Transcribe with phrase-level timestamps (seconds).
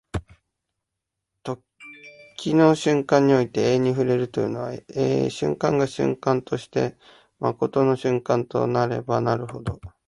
[1.43, 4.71] 時の瞬間において永遠に触れるというのは、
[5.29, 6.97] 瞬間が瞬間として
[7.37, 9.79] 真の瞬間となればなるほど、